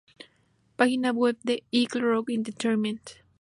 [0.77, 3.01] Página web de Eagle Rock Entertainment